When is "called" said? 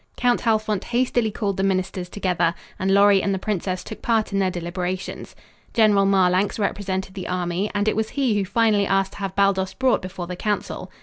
1.29-1.57